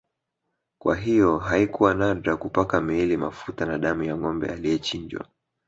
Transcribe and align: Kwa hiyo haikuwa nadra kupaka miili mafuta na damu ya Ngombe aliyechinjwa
Kwa 0.81 0.95
hiyo 0.95 1.37
haikuwa 1.37 1.93
nadra 1.93 2.37
kupaka 2.37 2.81
miili 2.81 3.17
mafuta 3.17 3.65
na 3.65 3.77
damu 3.77 4.03
ya 4.03 4.17
Ngombe 4.17 4.47
aliyechinjwa 4.49 5.27